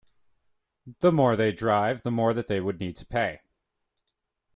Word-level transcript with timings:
The 1.01 1.11
more 1.11 1.35
they 1.35 1.51
drive, 1.51 2.01
the 2.01 2.09
more 2.09 2.33
that 2.33 2.47
they 2.47 2.59
would 2.59 2.79
need 2.79 2.95
to 2.95 3.05
pay. 3.05 3.41